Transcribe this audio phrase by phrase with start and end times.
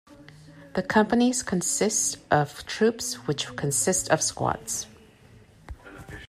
[0.73, 4.87] The companies consists of troops which consist of squads.